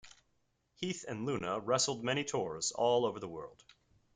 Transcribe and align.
Heath 0.77 1.05
and 1.07 1.27
Luna 1.27 1.59
wrestled 1.59 2.03
many 2.03 2.23
tours 2.23 2.71
all 2.71 3.05
over 3.05 3.19
the 3.19 3.27
world. 3.27 3.63